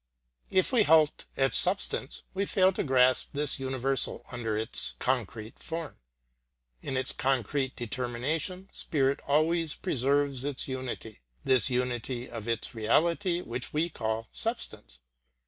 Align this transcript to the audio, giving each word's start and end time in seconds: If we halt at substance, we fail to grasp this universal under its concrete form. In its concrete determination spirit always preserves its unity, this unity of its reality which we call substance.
If 0.49 0.71
we 0.71 0.81
halt 0.81 1.25
at 1.37 1.53
substance, 1.53 2.23
we 2.33 2.47
fail 2.47 2.71
to 2.73 2.83
grasp 2.83 3.33
this 3.33 3.59
universal 3.59 4.25
under 4.31 4.57
its 4.57 4.95
concrete 4.97 5.59
form. 5.59 5.99
In 6.81 6.97
its 6.97 7.11
concrete 7.11 7.75
determination 7.75 8.67
spirit 8.71 9.19
always 9.27 9.75
preserves 9.75 10.43
its 10.43 10.67
unity, 10.67 11.21
this 11.43 11.69
unity 11.69 12.27
of 12.27 12.47
its 12.47 12.73
reality 12.73 13.41
which 13.41 13.73
we 13.73 13.89
call 13.91 14.27
substance. 14.31 14.97